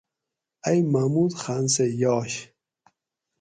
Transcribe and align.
ائی 0.67 0.79
محمود 0.93 1.31
خان 1.41 1.63
سہ 1.73 1.83
یاش 2.01 2.33